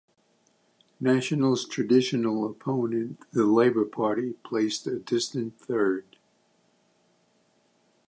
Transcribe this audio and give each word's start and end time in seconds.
National's 0.99 1.63
traditional 1.63 2.43
opponent, 2.49 3.19
the 3.33 3.45
Labour 3.45 3.85
Party, 3.85 4.33
placed 4.43 4.87
a 4.87 4.97
distant 4.97 5.59
third. 5.59 6.17